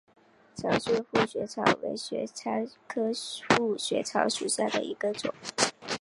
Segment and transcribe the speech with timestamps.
[0.55, 3.11] 长穗腹水草为玄参科
[3.49, 5.31] 腹水草属下的一个种。